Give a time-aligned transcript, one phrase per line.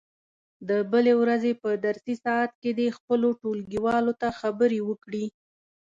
[0.69, 5.25] د بلې ورځې په درسي ساعت کې دې خپلو ټولګیوالو ته خبرې وکړي.